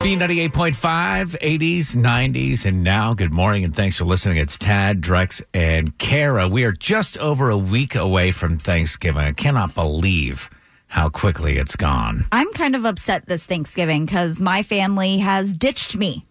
B98.5, 0.00 1.40
80s, 1.40 1.96
90s, 1.96 2.64
and 2.64 2.84
now. 2.84 3.14
Good 3.14 3.32
morning 3.32 3.64
and 3.64 3.74
thanks 3.74 3.98
for 3.98 4.04
listening. 4.04 4.38
It's 4.38 4.56
Tad, 4.56 5.00
Drex, 5.00 5.42
and 5.52 5.98
Kara. 5.98 6.46
We 6.46 6.62
are 6.62 6.70
just 6.70 7.18
over 7.18 7.50
a 7.50 7.58
week 7.58 7.96
away 7.96 8.30
from 8.30 8.60
Thanksgiving. 8.60 9.22
I 9.22 9.32
cannot 9.32 9.74
believe 9.74 10.50
how 10.86 11.08
quickly 11.08 11.58
it's 11.58 11.74
gone. 11.74 12.26
I'm 12.30 12.52
kind 12.52 12.76
of 12.76 12.84
upset 12.84 13.26
this 13.26 13.44
Thanksgiving 13.44 14.06
because 14.06 14.40
my 14.40 14.62
family 14.62 15.18
has 15.18 15.52
ditched 15.52 15.96
me 15.96 16.24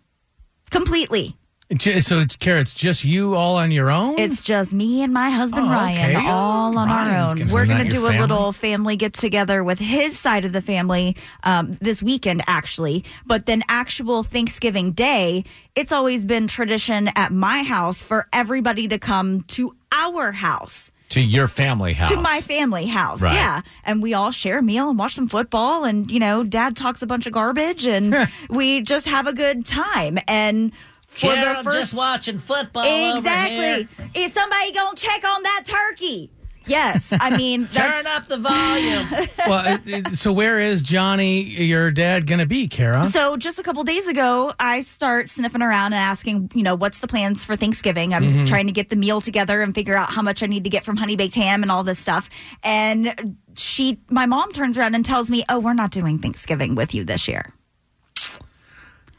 completely. 0.71 1.35
J- 1.75 1.99
So, 1.99 2.23
Kara, 2.39 2.61
it's 2.61 2.73
just 2.73 3.03
you 3.03 3.35
all 3.35 3.57
on 3.57 3.71
your 3.71 3.91
own? 3.91 4.17
It's 4.17 4.41
just 4.41 4.71
me 4.71 5.03
and 5.03 5.11
my 5.11 5.29
husband 5.29 5.65
Oh, 5.67 5.69
Ryan, 5.69 6.15
okay. 6.15 6.27
all 6.27 6.77
on 6.77 6.87
Ryan's 6.87 7.09
our 7.09 7.29
own. 7.31 7.35
gonna- 7.37 7.53
We're 7.53 7.65
going 7.65 7.83
to 7.83 7.89
do 7.89 8.05
a 8.05 8.09
family? 8.11 8.19
little 8.21 8.51
family 8.53 8.95
get 8.95 9.11
together 9.13 9.65
with 9.65 9.77
his 9.77 10.17
side 10.17 10.45
of 10.45 10.53
the 10.53 10.61
family 10.61 11.17
um, 11.43 11.73
this 11.81 12.01
weekend, 12.01 12.41
actually. 12.47 13.03
But 13.25 13.47
then, 13.47 13.63
actual 13.67 14.23
Thanksgiving 14.23 14.91
Day, 14.93 15.43
it's 15.75 15.91
always 15.91 16.23
been 16.23 16.47
tradition 16.47 17.09
at 17.17 17.33
my 17.33 17.63
house 17.63 18.01
for 18.01 18.27
everybody 18.31 18.87
to 18.87 18.97
come 18.97 19.41
to 19.49 19.75
our 19.91 20.31
house. 20.31 20.89
To 21.09 21.21
your 21.21 21.47
family 21.49 21.93
house. 21.93 22.09
to 22.11 22.17
my 22.17 22.39
family 22.41 22.85
house. 22.85 23.21
Right. 23.21 23.33
Yeah. 23.33 23.61
And 23.83 24.01
we 24.01 24.13
all 24.13 24.31
share 24.31 24.59
a 24.59 24.61
meal 24.61 24.89
and 24.89 24.97
watch 24.99 25.15
some 25.15 25.27
football. 25.29 25.83
And, 25.85 26.09
you 26.11 26.19
know, 26.19 26.43
dad 26.43 26.75
talks 26.77 27.01
a 27.01 27.07
bunch 27.07 27.25
of 27.25 27.33
garbage 27.33 27.85
and 27.85 28.27
we 28.49 28.81
just 28.81 29.05
have 29.07 29.25
a 29.27 29.31
good 29.33 29.65
time. 29.65 30.19
And 30.27 30.73
for 31.17 31.33
Kara, 31.33 31.41
the 31.53 31.57
I'm 31.59 31.63
first. 31.63 31.79
just 31.79 31.93
watching 31.93 32.39
football 32.39 32.85
over 32.85 33.17
exactly. 33.19 33.55
here. 33.55 33.87
Is 34.27 34.33
somebody 34.33 34.71
going 34.71 34.95
to 34.95 35.01
check 35.05 35.23
on 35.23 35.43
that 35.43 35.63
turkey? 35.65 36.31
Yes. 36.69 37.07
I 37.13 37.37
mean, 37.37 37.65
Turn 37.71 38.05
up 38.07 38.27
the 38.27 38.35
volume. 38.35 39.07
well, 39.47 39.79
it- 39.85 39.87
it- 40.07 40.17
so 40.17 40.33
where 40.33 40.59
is 40.59 40.81
Johnny, 40.81 41.43
your 41.43 41.91
dad, 41.91 42.27
going 42.27 42.41
to 42.41 42.45
be, 42.45 42.67
Kara? 42.67 43.05
So 43.05 43.37
just 43.37 43.57
a 43.57 43.63
couple 43.63 43.85
days 43.85 44.05
ago, 44.05 44.53
I 44.59 44.81
start 44.81 45.29
sniffing 45.29 45.61
around 45.61 45.93
and 45.93 46.01
asking, 46.01 46.51
you 46.53 46.63
know, 46.63 46.75
what's 46.75 46.99
the 46.99 47.07
plans 47.07 47.45
for 47.45 47.55
Thanksgiving? 47.55 48.13
I'm 48.13 48.23
Mm-hmm. 48.23 48.45
trying 48.45 48.67
to 48.67 48.73
get 48.73 48.89
the 48.89 48.97
meal 48.97 49.21
together 49.21 49.61
and 49.61 49.73
figure 49.73 49.95
out 49.95 50.09
how 50.11 50.21
much 50.21 50.43
I 50.43 50.47
need 50.47 50.65
to 50.65 50.69
get 50.69 50.83
from 50.83 50.97
Honey 50.97 51.15
Baked 51.15 51.35
Ham 51.35 51.63
and 51.63 51.71
all 51.71 51.85
this 51.85 51.99
stuff. 51.99 52.29
And 52.63 53.37
she, 53.55 54.01
my 54.09 54.25
mom 54.25 54.51
turns 54.51 54.77
around 54.77 54.93
and 54.93 55.05
tells 55.05 55.29
me, 55.29 55.45
"Oh, 55.47 55.59
we're 55.59 55.73
not 55.73 55.91
doing 55.91 56.19
Thanksgiving 56.19 56.75
with 56.75 56.93
you 56.93 57.05
this 57.05 57.29
year." 57.29 57.53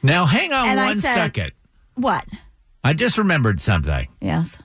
now, 0.02 0.26
hang 0.26 0.52
on 0.52 0.66
And 0.68 0.76
one 0.78 1.00
said- 1.00 1.14
second. 1.14 1.52
What? 1.98 2.26
I 2.84 2.92
just 2.92 3.18
remembered 3.18 3.60
something. 3.60 4.06
Yes. 4.20 4.56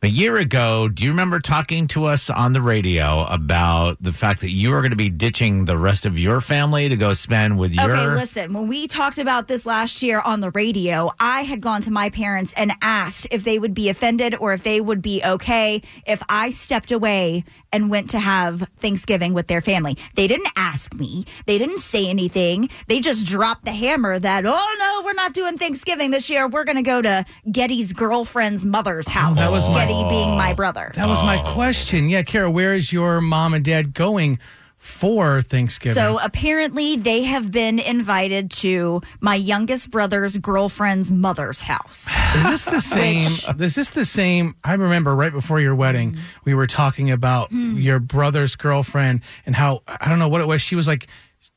A 0.00 0.06
year 0.06 0.36
ago, 0.36 0.86
do 0.86 1.02
you 1.02 1.10
remember 1.10 1.40
talking 1.40 1.88
to 1.88 2.04
us 2.04 2.30
on 2.30 2.52
the 2.52 2.60
radio 2.60 3.24
about 3.24 4.00
the 4.00 4.12
fact 4.12 4.42
that 4.42 4.50
you 4.50 4.70
were 4.70 4.80
going 4.80 4.92
to 4.92 4.96
be 4.96 5.08
ditching 5.10 5.64
the 5.64 5.76
rest 5.76 6.06
of 6.06 6.16
your 6.16 6.40
family 6.40 6.88
to 6.88 6.94
go 6.94 7.14
spend 7.14 7.58
with 7.58 7.72
your. 7.72 7.90
Okay, 7.96 8.06
listen, 8.14 8.52
when 8.52 8.68
we 8.68 8.86
talked 8.86 9.18
about 9.18 9.48
this 9.48 9.66
last 9.66 10.00
year 10.00 10.20
on 10.20 10.38
the 10.38 10.52
radio, 10.52 11.10
I 11.18 11.42
had 11.42 11.60
gone 11.60 11.80
to 11.82 11.90
my 11.90 12.10
parents 12.10 12.52
and 12.56 12.70
asked 12.80 13.26
if 13.32 13.42
they 13.42 13.58
would 13.58 13.74
be 13.74 13.88
offended 13.88 14.36
or 14.38 14.52
if 14.52 14.62
they 14.62 14.80
would 14.80 15.02
be 15.02 15.20
okay 15.24 15.82
if 16.06 16.22
I 16.28 16.50
stepped 16.50 16.92
away 16.92 17.42
and 17.72 17.90
went 17.90 18.10
to 18.10 18.20
have 18.20 18.68
Thanksgiving 18.78 19.34
with 19.34 19.48
their 19.48 19.60
family. 19.60 19.98
They 20.14 20.28
didn't 20.28 20.48
ask 20.54 20.94
me, 20.94 21.24
they 21.46 21.58
didn't 21.58 21.80
say 21.80 22.08
anything. 22.08 22.70
They 22.86 23.00
just 23.00 23.26
dropped 23.26 23.64
the 23.64 23.72
hammer 23.72 24.16
that, 24.16 24.46
oh 24.46 24.76
no, 24.78 25.02
we're 25.04 25.12
not 25.14 25.34
doing 25.34 25.58
Thanksgiving 25.58 26.12
this 26.12 26.30
year. 26.30 26.46
We're 26.46 26.64
going 26.64 26.76
to 26.76 26.82
go 26.82 27.02
to 27.02 27.26
Getty's 27.50 27.92
girlfriend's 27.92 28.64
mother's 28.64 29.08
house. 29.08 29.38
that 29.38 29.50
was 29.50 29.68
my- 29.68 29.87
Getty 29.88 30.08
being 30.08 30.36
my 30.36 30.52
brother. 30.52 30.92
that 30.94 31.08
was 31.08 31.18
Oh. 31.20 31.24
my 31.26 31.38
question. 31.54 32.08
Yeah, 32.08 32.22
Kara, 32.22 32.50
where 32.50 32.74
is 32.74 32.92
your 32.92 33.20
mom 33.20 33.54
and 33.54 33.64
dad 33.64 33.94
going 33.94 34.38
for 34.78 35.42
Thanksgiving? 35.42 35.94
So 35.94 36.20
apparently, 36.22 36.96
they 36.96 37.24
have 37.24 37.50
been 37.50 37.78
invited 37.80 38.50
to 38.52 39.00
my 39.20 39.34
youngest 39.34 39.90
brother's 39.90 40.36
girlfriend's 40.38 41.10
mother's 41.10 41.60
house. 41.62 42.08
is 42.36 42.44
this 42.44 42.64
the 42.64 42.80
same? 42.96 43.30
is 43.60 43.74
this 43.74 43.90
the 43.90 44.04
same? 44.04 44.54
I 44.64 44.74
remember 44.74 45.14
right 45.16 45.32
before 45.32 45.60
your 45.60 45.74
wedding, 45.74 46.12
Mm-hmm. 46.12 46.20
we 46.44 46.54
were 46.54 46.66
talking 46.68 47.10
about 47.10 47.50
Hmm. 47.50 47.76
your 47.76 47.98
brother's 47.98 48.54
girlfriend 48.56 49.22
and 49.46 49.56
how, 49.56 49.82
I 49.88 50.08
don't 50.08 50.18
know 50.20 50.28
what 50.28 50.40
it 50.40 50.46
was. 50.46 50.62
She 50.62 50.76
was 50.76 50.86
like 50.86 51.08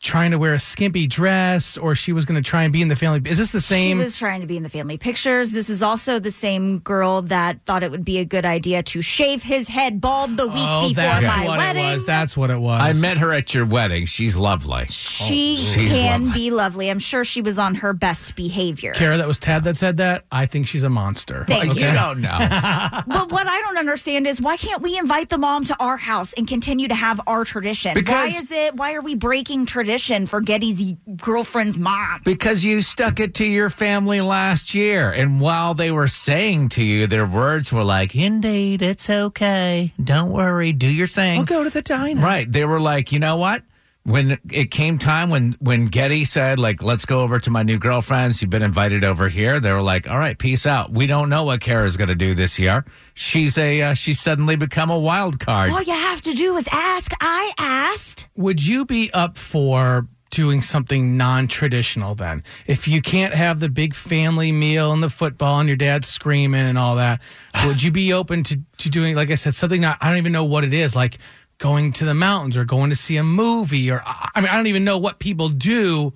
trying 0.01 0.31
to 0.31 0.37
wear 0.39 0.55
a 0.55 0.59
skimpy 0.59 1.05
dress 1.05 1.77
or 1.77 1.93
she 1.93 2.11
was 2.11 2.25
going 2.25 2.41
to 2.41 2.47
try 2.47 2.63
and 2.63 2.73
be 2.73 2.81
in 2.81 2.87
the 2.87 2.95
family. 2.95 3.21
Is 3.29 3.37
this 3.37 3.51
the 3.51 3.61
same? 3.61 3.97
She 3.97 4.03
was 4.03 4.17
trying 4.17 4.41
to 4.41 4.47
be 4.47 4.57
in 4.57 4.63
the 4.63 4.69
family 4.69 4.97
pictures. 4.97 5.51
This 5.51 5.69
is 5.69 5.83
also 5.83 6.17
the 6.17 6.31
same 6.31 6.79
girl 6.79 7.21
that 7.23 7.63
thought 7.65 7.83
it 7.83 7.91
would 7.91 8.03
be 8.03 8.17
a 8.17 8.25
good 8.25 8.43
idea 8.45 8.81
to 8.83 9.01
shave 9.03 9.43
his 9.43 9.67
head 9.67 10.01
bald 10.01 10.37
the 10.37 10.47
week 10.47 10.65
oh, 10.67 10.89
before 10.89 11.03
that's 11.03 11.27
my 11.27 11.45
what 11.45 11.57
wedding. 11.59 11.85
it 11.85 11.93
was. 11.93 12.05
That's 12.05 12.35
what 12.35 12.49
it 12.49 12.59
was. 12.59 12.81
I 12.81 12.93
met 12.93 13.19
her 13.19 13.31
at 13.31 13.53
your 13.53 13.65
wedding. 13.65 14.07
She's 14.07 14.35
lovely. 14.35 14.87
she 14.87 15.57
oh, 15.59 15.61
She's 15.61 15.91
can 15.91 16.25
lovely. 16.25 16.33
be 16.39 16.51
lovely. 16.51 16.89
I'm 16.89 16.99
sure 16.99 17.23
she 17.23 17.41
was 17.43 17.59
on 17.59 17.75
her 17.75 17.93
best 17.93 18.35
behavior. 18.35 18.93
Kara, 18.93 19.17
that 19.17 19.27
was 19.27 19.37
Tad 19.37 19.63
that 19.65 19.77
said 19.77 19.97
that. 19.97 20.25
I 20.31 20.47
think 20.47 20.67
she's 20.67 20.83
a 20.83 20.89
monster. 20.89 21.45
Thank 21.47 21.75
You 21.75 21.91
don't 21.91 22.21
know. 22.21 22.37
But 23.07 23.31
what 23.31 23.47
I 23.47 23.59
don't 23.61 23.77
understand 23.77 24.25
is 24.25 24.41
why 24.41 24.57
can't 24.57 24.81
we 24.81 24.97
invite 24.97 25.29
the 25.29 25.37
mom 25.37 25.63
to 25.65 25.75
our 25.79 25.97
house 25.97 26.33
and 26.33 26.47
continue 26.47 26.87
to 26.87 26.95
have 26.95 27.19
our 27.27 27.45
tradition? 27.45 27.93
Because- 27.93 28.31
why 28.31 28.39
is 28.39 28.51
it? 28.51 28.75
Why 28.75 28.93
are 28.93 29.01
we 29.01 29.15
breaking 29.15 29.65
tradition 29.71 30.27
for 30.27 30.41
Getty's 30.41 30.93
girlfriend's 31.15 31.77
mom? 31.77 32.21
Because 32.23 32.63
you 32.63 32.81
stuck 32.81 33.19
it 33.19 33.33
to 33.35 33.45
your 33.45 33.69
family 33.69 34.21
last 34.21 34.75
year. 34.75 35.11
And 35.11 35.41
while 35.41 35.73
they 35.73 35.91
were 35.91 36.07
saying 36.07 36.69
to 36.69 36.85
you, 36.85 37.07
their 37.07 37.25
words 37.25 37.71
were 37.71 37.83
like, 37.83 38.13
Indeed, 38.15 38.81
it's 38.81 39.09
okay. 39.09 39.93
Don't 40.03 40.31
worry. 40.31 40.73
Do 40.73 40.87
your 40.87 41.07
thing. 41.07 41.37
We'll 41.37 41.45
go 41.45 41.63
to 41.63 41.69
the 41.69 41.81
diner. 41.81 42.21
Right. 42.21 42.51
They 42.51 42.65
were 42.65 42.79
like, 42.79 43.11
you 43.11 43.19
know 43.19 43.37
what? 43.37 43.63
When 44.03 44.39
it 44.49 44.71
came 44.71 44.97
time 44.97 45.29
when 45.29 45.55
when 45.59 45.85
Getty 45.85 46.25
said 46.25 46.57
like 46.57 46.81
let's 46.81 47.05
go 47.05 47.19
over 47.19 47.39
to 47.39 47.51
my 47.51 47.61
new 47.61 47.77
girlfriend's, 47.77 48.41
you've 48.41 48.49
been 48.49 48.63
invited 48.63 49.05
over 49.05 49.29
here. 49.29 49.59
They 49.59 49.71
were 49.71 49.83
like, 49.83 50.07
all 50.09 50.17
right, 50.17 50.37
peace 50.37 50.65
out. 50.65 50.91
We 50.91 51.05
don't 51.05 51.29
know 51.29 51.43
what 51.43 51.61
Kara's 51.61 51.97
going 51.97 52.07
to 52.07 52.15
do 52.15 52.33
this 52.33 52.57
year. 52.57 52.83
She's 53.13 53.59
a 53.59 53.81
uh, 53.81 53.93
she's 53.93 54.19
suddenly 54.19 54.55
become 54.55 54.89
a 54.89 54.97
wild 54.97 55.39
card. 55.39 55.69
All 55.71 55.83
you 55.83 55.93
have 55.93 56.21
to 56.21 56.33
do 56.33 56.57
is 56.57 56.67
ask. 56.71 57.13
I 57.21 57.51
asked. 57.59 58.27
Would 58.35 58.65
you 58.65 58.85
be 58.85 59.11
up 59.13 59.37
for 59.37 60.07
doing 60.31 60.61
something 60.61 61.17
non-traditional 61.17 62.15
then? 62.15 62.43
If 62.65 62.87
you 62.87 63.01
can't 63.01 63.33
have 63.33 63.59
the 63.59 63.69
big 63.69 63.93
family 63.93 64.51
meal 64.51 64.93
and 64.93 65.03
the 65.03 65.09
football 65.09 65.59
and 65.59 65.67
your 65.69 65.75
dad 65.75 66.05
screaming 66.05 66.65
and 66.65 66.77
all 66.77 66.95
that, 66.95 67.19
would 67.65 67.83
you 67.83 67.91
be 67.91 68.13
open 68.13 68.43
to, 68.45 68.59
to 68.77 68.89
doing, 68.89 69.13
like 69.13 69.29
I 69.29 69.35
said, 69.35 69.55
something 69.55 69.81
not, 69.81 69.97
I 69.99 70.07
don't 70.07 70.17
even 70.17 70.31
know 70.31 70.45
what 70.45 70.63
it 70.63 70.73
is, 70.73 70.95
like 70.95 71.17
going 71.61 71.93
to 71.93 72.05
the 72.05 72.13
mountains 72.13 72.57
or 72.57 72.65
going 72.65 72.89
to 72.89 72.95
see 72.95 73.15
a 73.17 73.23
movie 73.23 73.89
or, 73.91 74.01
I 74.05 74.29
I 74.35 74.41
mean, 74.41 74.49
I 74.49 74.57
don't 74.57 74.67
even 74.67 74.83
know 74.83 74.97
what 74.97 75.19
people 75.19 75.47
do 75.47 76.11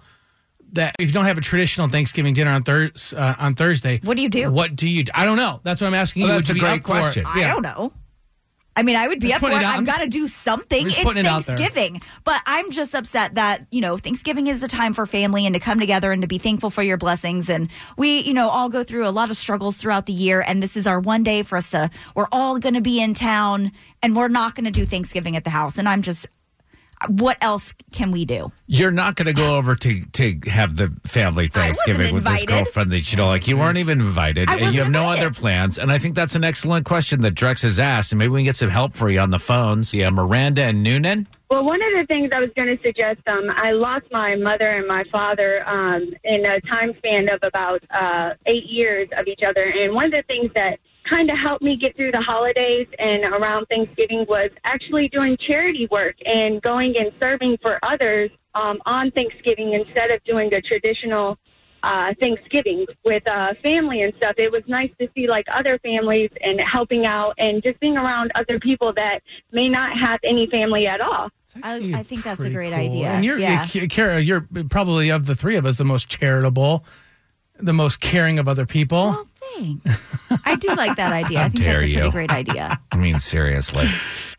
that 0.74 0.96
if 1.00 1.08
you 1.08 1.14
don't 1.14 1.26
have 1.26 1.38
a 1.38 1.42
traditional 1.42 1.88
Thanksgiving 1.88 2.34
dinner 2.34 2.52
on, 2.52 2.64
Thurs 2.64 3.14
uh, 3.16 3.36
on 3.38 3.56
Thursday. 3.56 4.02
What 4.04 4.18
do 4.18 4.24
you 4.24 4.30
do? 4.30 4.52
What 4.52 4.76
do 4.76 4.90
you 4.90 5.04
do? 5.06 5.12
I 5.16 5.24
don't 5.24 5.38
know. 5.38 5.62
That's 5.64 5.80
what 5.80 5.88
I'm 5.88 5.94
asking 5.94 6.24
you. 6.24 6.28
Well, 6.28 6.36
Would 6.38 6.46
that's 6.46 6.50
you 6.50 6.56
a 6.56 6.60
great 6.60 6.72
up 6.72 6.80
for 6.80 6.84
question. 6.86 7.26
I 7.26 7.40
Yeah. 7.42 7.48
don't 7.54 7.62
know. 7.62 7.94
I 8.76 8.84
mean, 8.84 8.96
I 8.98 9.08
would 9.08 9.20
be 9.20 9.30
Just 9.30 9.44
up 9.44 9.50
for 9.50 9.56
it. 9.56 9.64
I've 9.64 9.86
got 9.86 10.00
to 10.00 10.08
do 10.08 10.28
something. 10.28 10.88
It's 10.88 10.96
putting 10.98 11.26
it. 11.26 11.30
Thanksgiving. 11.30 12.02
But 12.26 12.42
I'm 12.46 12.72
just 12.72 12.94
upset 12.94 13.36
that, 13.36 13.66
you 13.72 13.80
know, 13.80 13.98
Thanksgiving 13.98 14.48
is 14.48 14.64
a 14.64 14.68
time 14.68 14.94
for 14.94 15.06
family 15.06 15.46
and 15.46 15.54
to 15.54 15.60
come 15.60 15.80
together 15.80 16.12
and 16.12 16.22
to 16.22 16.28
be 16.28 16.38
thankful 16.38 16.70
for 16.70 16.84
your 16.84 16.98
blessings. 16.98 17.50
And 17.50 17.70
we, 17.98 18.20
you 18.20 18.34
know, 18.34 18.50
all 18.50 18.68
go 18.68 18.84
through 18.84 19.08
a 19.08 19.12
lot 19.12 19.30
of 19.30 19.38
struggles 19.38 19.78
throughout 19.78 20.08
the 20.08 20.14
year. 20.14 20.44
And 20.46 20.62
this 20.62 20.76
is 20.76 20.86
our 20.86 21.00
one 21.00 21.24
day 21.24 21.42
for 21.44 21.58
us 21.58 21.70
to, 21.72 21.90
we're 22.16 22.28
all 22.32 22.60
going 22.60 22.76
to 22.76 22.82
be 22.82 23.02
in 23.02 23.14
town 23.14 23.72
and 24.04 24.16
we're 24.16 24.28
not 24.28 24.56
going 24.56 24.66
to 24.66 24.72
do 24.72 24.86
Thanksgiving 24.86 25.38
at 25.38 25.46
the 25.46 25.52
house. 25.52 25.78
And 25.78 25.88
I'm 25.88 26.02
just, 26.02 26.28
what 27.08 27.38
else 27.42 27.74
can 27.92 28.12
we 28.12 28.26
do? 28.26 28.52
You're 28.68 28.92
not 28.92 29.16
going 29.16 29.28
to 29.28 29.34
go 29.34 29.58
over 29.58 29.76
to 29.76 30.06
to 30.06 30.40
have 30.50 30.76
the 30.76 30.94
family 31.06 31.48
Thanksgiving 31.48 32.14
with 32.14 32.24
this 32.24 32.44
girlfriend 32.46 32.92
that 32.92 33.12
you 33.12 33.18
don't 33.18 33.28
like. 33.28 33.48
You 33.48 33.58
weren't 33.58 33.78
even 33.78 34.02
invited, 34.02 34.50
I 34.50 34.54
and 34.54 34.62
you 34.62 34.68
wasn't 34.68 34.84
have 34.86 34.92
no 34.92 35.02
invited. 35.12 35.26
other 35.26 35.34
plans. 35.34 35.78
And 35.78 35.92
I 35.92 35.98
think 36.00 36.16
that's 36.16 36.36
an 36.36 36.44
excellent 36.44 36.86
question 36.86 37.22
that 37.22 37.36
Drex 37.36 37.62
has 37.64 37.80
asked, 37.80 38.12
and 38.12 38.20
maybe 38.20 38.30
we 38.30 38.40
can 38.40 38.46
get 38.46 38.56
some 38.56 38.70
help 38.70 38.96
for 38.96 39.10
you 39.10 39.20
on 39.20 39.30
the 39.32 39.40
phones. 39.40 39.94
Yeah, 39.94 40.10
Miranda 40.10 40.64
and 40.64 40.86
Newnan. 40.86 41.28
Well, 41.50 41.64
one 41.64 41.80
of 41.82 42.00
the 42.00 42.06
things 42.08 42.32
I 42.34 42.40
was 42.40 42.50
going 42.56 42.76
to 42.76 42.82
suggest, 42.84 43.20
um, 43.28 43.52
I 43.56 43.72
lost 43.72 44.06
my 44.12 44.36
mother 44.36 44.66
and 44.66 44.88
my 44.88 45.04
father 45.12 45.68
um, 45.70 46.14
in 46.24 46.46
a 46.46 46.60
time 46.62 46.94
span 46.98 47.30
of 47.32 47.40
about 47.44 47.84
uh, 47.92 48.34
eight 48.48 48.66
years 48.66 49.08
of 49.16 49.28
each 49.28 49.42
other. 49.48 49.62
And 49.64 49.94
one 49.94 50.06
of 50.06 50.12
the 50.12 50.24
things 50.24 50.50
that 50.56 50.80
kind 51.10 51.30
of 51.32 51.38
helped 51.40 51.64
me 51.64 51.78
get 51.78 51.96
through 51.96 52.12
the 52.12 52.22
holidays 52.22 52.88
and 53.00 53.24
around 53.26 53.66
Thanksgiving 53.68 54.26
was 54.28 54.50
actually 54.64 55.08
doing 55.10 55.38
charity 55.48 55.88
work 55.92 56.16
and 56.26 56.62
going 56.62 56.96
and 56.98 57.12
serving 57.22 57.58
for 57.62 57.80
others 57.84 58.30
um, 58.56 58.80
on 58.86 59.12
Thanksgiving 59.12 59.74
instead 59.74 60.12
of 60.12 60.24
doing 60.24 60.50
the 60.50 60.62
traditional 60.62 61.38
uh, 61.84 62.14
Thanksgiving 62.20 62.86
with 63.04 63.28
uh, 63.28 63.54
family 63.64 64.02
and 64.02 64.14
stuff. 64.18 64.34
It 64.38 64.52
was 64.52 64.64
nice 64.68 64.90
to 65.00 65.08
see 65.14 65.28
like 65.28 65.46
other 65.54 65.78
families 65.84 66.32
and 66.42 66.60
helping 66.60 67.06
out 67.06 67.36
and 67.38 67.62
just 67.62 67.80
being 67.80 67.98
around 67.98 68.32
other 68.34 68.60
people 68.60 68.92
that 68.96 69.20
may 69.52 69.70
not 69.70 69.98
have 69.98 70.20
any 70.24 70.48
family 70.48 70.88
at 70.88 71.00
all. 71.00 71.30
I, 71.64 71.94
I 71.96 72.04
think 72.04 72.24
that's 72.24 72.44
a 72.44 72.50
great 72.50 72.74
cool. 72.74 72.82
idea. 72.82 73.08
And 73.08 73.24
you're, 73.24 73.38
yeah. 73.38 73.66
Kara, 73.66 74.20
you're 74.20 74.48
probably 74.70 75.10
of 75.10 75.26
the 75.26 75.36
three 75.36 75.56
of 75.56 75.66
us 75.66 75.78
the 75.78 75.86
most 75.86 76.10
charitable, 76.10 76.84
the 77.60 77.72
most 77.72 78.02
caring 78.02 78.40
of 78.40 78.48
other 78.48 78.66
people. 78.66 79.04
Well, 79.04 79.28
thanks. 79.58 80.02
I 80.46 80.56
do 80.56 80.68
like 80.76 80.96
that 80.98 81.14
idea. 81.14 81.40
I 81.40 81.42
How 81.44 81.50
think 81.50 81.64
that's 81.64 81.70
dare 81.70 81.78
a 81.78 81.80
pretty 81.80 81.92
you. 82.06 82.12
great 82.12 82.32
idea. 82.32 82.80
I 82.92 82.96
mean, 82.98 83.20
seriously. 83.20 83.88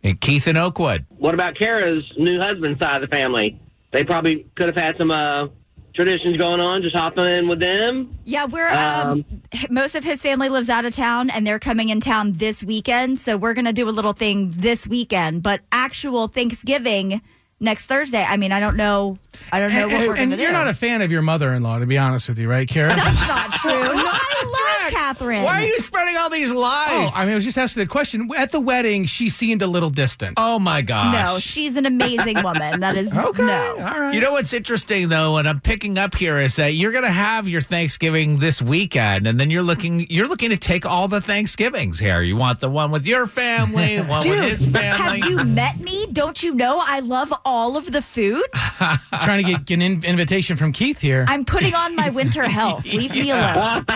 Hey, 0.03 0.15
Keith 0.15 0.47
in 0.49 0.57
Oakwood. 0.57 1.07
What 1.19 1.35
about 1.35 1.57
Kara's 1.59 2.05
new 2.19 2.41
husband 2.41 2.79
side 2.81 3.03
of 3.03 3.09
the 3.09 3.15
family? 3.15 3.61
They 3.93 4.05
probably 4.05 4.47
could 4.57 4.67
have 4.67 4.77
had 4.77 4.97
some 4.99 5.11
uh, 5.11 5.47
traditions 5.95 6.37
going 6.37 6.61
on. 6.61 6.83
Just 6.83 6.95
hopping 6.95 7.25
in 7.25 7.49
with 7.49 7.61
them. 7.61 8.19
Yeah, 8.25 8.45
we're 8.45 8.69
um, 8.71 9.25
h- 9.53 9.71
most 9.71 9.95
of 9.95 10.05
his 10.05 10.21
family 10.21 10.49
lives 10.49 10.69
out 10.69 10.85
of 10.85 10.95
town 10.95 11.31
and 11.31 11.47
they're 11.47 11.59
coming 11.59 11.89
in 11.89 12.01
town 12.01 12.35
this 12.35 12.63
weekend. 12.63 13.19
So 13.19 13.37
we're 13.37 13.55
going 13.55 13.65
to 13.65 13.73
do 13.73 13.89
a 13.89 13.91
little 13.91 14.13
thing 14.13 14.51
this 14.51 14.87
weekend, 14.87 15.43
but 15.43 15.63
actual 15.73 16.29
Thanksgiving 16.29 17.23
next 17.61 17.87
Thursday. 17.87 18.23
I 18.23 18.37
mean, 18.37 18.53
I 18.53 18.61
don't 18.61 18.77
know. 18.77 19.19
I 19.53 19.61
don't 19.61 19.73
know 19.73 19.89
what 19.89 20.01
we're 20.01 20.07
going 20.09 20.19
and 20.21 20.31
to 20.33 20.37
do. 20.37 20.43
you're 20.43 20.53
not 20.53 20.69
a 20.69 20.75
fan 20.75 21.03
of 21.03 21.11
your 21.11 21.23
mother-in-law, 21.23 21.79
to 21.79 21.87
be 21.87 21.99
honest 21.99 22.29
with 22.29 22.39
you, 22.39 22.49
right, 22.51 22.69
Kara? 22.69 22.95
That's 22.95 23.21
not 23.27 23.53
true. 23.53 24.03
No, 24.37 24.53
I 24.53 24.83
love 24.85 24.93
Catherine. 24.93 25.43
Why 25.43 25.63
are 25.63 25.67
you 25.67 25.79
spreading 25.81 26.17
all 26.17 26.29
these 26.31 26.53
lies? 26.53 27.11
Oh, 27.13 27.17
I 27.17 27.25
mean, 27.25 27.33
I 27.33 27.35
was 27.37 27.45
just 27.45 27.57
asking 27.59 27.83
a 27.83 27.87
question. 27.87 28.31
At 28.37 28.53
the 28.53 28.61
wedding, 28.61 29.07
she 29.07 29.31
seemed 29.31 29.63
a 29.63 29.67
little 29.67 29.89
distant. 29.91 30.35
Oh 30.37 30.59
my 30.59 30.83
gosh. 30.83 31.15
No, 31.15 31.39
she's 31.39 31.77
an 31.77 31.87
amazing 31.87 32.43
woman. 32.43 32.81
That 32.81 32.97
is 32.97 33.13
okay, 33.15 33.43
no. 33.43 33.77
all 33.79 34.01
right. 34.01 34.15
You 34.15 34.21
know 34.21 34.33
what's 34.33 34.53
interesting 34.53 35.09
though, 35.09 35.33
what 35.33 35.47
I'm 35.47 35.61
picking 35.61 35.99
up 35.99 36.15
here 36.15 36.39
is 36.39 36.57
that 36.57 36.75
you're 36.75 36.93
gonna 36.93 37.11
have 37.11 37.49
your 37.49 37.63
Thanksgiving 37.63 38.39
this 38.39 38.61
weekend, 38.61 39.27
and 39.27 39.41
then 39.41 39.51
you're 39.51 39.63
looking 39.63 40.07
you're 40.11 40.29
looking 40.29 40.51
to 40.51 40.57
take 40.59 40.85
all 40.87 41.09
the 41.09 41.21
Thanksgivings 41.23 41.99
here. 41.99 42.21
You 42.23 42.37
want 42.37 42.61
the 42.61 42.69
one 42.69 42.91
with 42.91 43.07
your 43.07 43.27
family, 43.27 44.01
one 44.03 44.23
Dude, 44.23 44.39
with 44.39 44.51
his 44.51 44.67
family. 44.67 45.21
have 45.21 45.31
you 45.31 45.43
met 45.45 45.81
me? 45.81 46.07
Don't 46.13 46.43
you 46.43 46.55
know 46.55 46.81
I 46.85 47.01
love 47.01 47.33
all 47.47 47.77
of 47.77 47.93
the 47.93 48.03
food? 48.03 48.45
trying 48.53 49.45
to 49.45 49.53
get, 49.53 49.65
get 49.65 49.81
an 49.81 50.05
invitation 50.05 50.57
from 50.57 50.73
Keith 50.73 51.01
here. 51.01 51.25
I'm 51.29 51.45
putting 51.45 51.75
on 51.75 51.95
my 51.95 52.11
winter 52.11 52.43
health. 52.43 52.85
Leave 52.93 53.13
me 53.13 53.31
alone. 53.31 53.87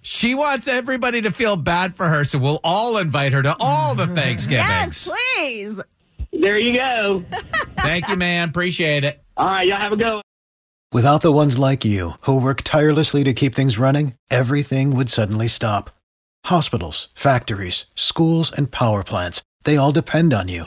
she 0.00 0.34
wants 0.34 0.66
everybody 0.66 1.20
to 1.22 1.30
feel 1.30 1.56
bad 1.56 1.94
for 1.94 2.08
her, 2.08 2.24
so 2.24 2.38
we'll 2.38 2.60
all 2.64 2.96
invite 2.96 3.34
her 3.34 3.42
to 3.42 3.54
all 3.60 3.94
the 3.94 4.06
mm-hmm. 4.06 4.14
Thanksgivings. 4.14 5.06
Yes, 5.06 5.10
please. 5.36 5.80
There 6.32 6.58
you 6.58 6.74
go. 6.74 7.24
Thank 7.76 8.08
you, 8.08 8.16
man. 8.16 8.48
Appreciate 8.48 9.04
it. 9.04 9.22
All 9.36 9.46
right, 9.46 9.66
y'all 9.66 9.78
have 9.78 9.92
a 9.92 9.96
good 9.96 10.12
one. 10.14 10.22
Without 10.92 11.22
the 11.22 11.32
ones 11.32 11.58
like 11.58 11.84
you, 11.84 12.12
who 12.22 12.40
work 12.40 12.62
tirelessly 12.62 13.24
to 13.24 13.32
keep 13.32 13.54
things 13.54 13.78
running, 13.78 14.14
everything 14.30 14.96
would 14.96 15.10
suddenly 15.10 15.48
stop. 15.48 15.90
Hospitals, 16.46 17.08
factories, 17.14 17.86
schools, 17.94 18.52
and 18.52 18.70
power 18.70 19.02
plants, 19.02 19.42
they 19.64 19.76
all 19.76 19.92
depend 19.92 20.32
on 20.32 20.48
you. 20.48 20.66